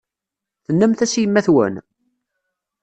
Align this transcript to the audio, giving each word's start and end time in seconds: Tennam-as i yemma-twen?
Tennam-as 0.65 1.13
i 1.15 1.21
yemma-twen? 1.21 1.75